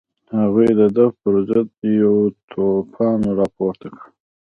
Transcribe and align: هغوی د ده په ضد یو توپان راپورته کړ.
هغوی 0.37 0.69
د 0.79 0.81
ده 0.95 1.05
په 1.19 1.29
ضد 1.49 1.69
یو 2.03 2.15
توپان 2.51 3.19
راپورته 3.39 3.87
کړ. 3.93 4.03